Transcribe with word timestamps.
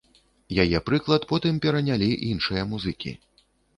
Яе 0.63 0.79
прыклад 0.87 1.27
потым 1.31 1.59
перанялі 1.65 2.09
іншыя 2.31 2.67
музыкі. 2.73 3.11